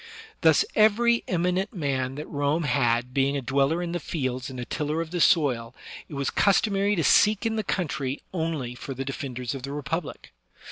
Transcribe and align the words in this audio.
Thus 0.41 0.65
every 0.73 1.23
eminent 1.27 1.75
man 1.75 2.15
that 2.15 2.27
Rome 2.27 2.63
had 2.63 3.13
being 3.13 3.37
a 3.37 3.41
dweller 3.43 3.83
in 3.83 3.91
the 3.91 3.99
fields 3.99 4.49
and 4.49 4.59
a 4.59 4.65
tiller 4.65 4.99
of 4.99 5.11
the 5.11 5.21
soil, 5.21 5.75
it 6.09 6.15
was 6.15 6.31
customary 6.31 6.95
to 6.95 7.03
seek 7.03 7.45
in 7.45 7.55
the 7.55 7.63
country 7.63 8.19
only 8.33 8.73
for 8.73 8.95
the 8.95 9.05
defenders 9.05 9.53
of 9.53 9.61
the 9.61 9.71
Republic. 9.73 10.31